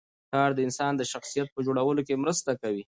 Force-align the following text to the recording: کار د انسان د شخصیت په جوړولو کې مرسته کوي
کار 0.31 0.49
د 0.55 0.59
انسان 0.67 0.91
د 0.97 1.01
شخصیت 1.11 1.47
په 1.51 1.59
جوړولو 1.65 2.01
کې 2.07 2.21
مرسته 2.23 2.51
کوي 2.61 2.79